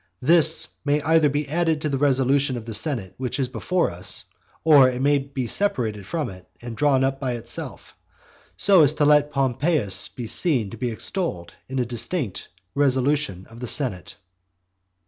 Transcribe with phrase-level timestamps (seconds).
[0.23, 4.23] This may either be added to the resolution of the senate which is before us,
[4.63, 7.95] or it may be separated from it and drawn up by itself,
[8.57, 13.59] so as to let Pompeius be seen to be extolled in a distinct resolution of
[13.59, 14.15] the senate.